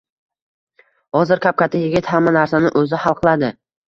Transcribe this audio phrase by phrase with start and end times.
[1.17, 3.51] Hozir– kap-katta yigit, hamma narsani oʻzi hal qiladi.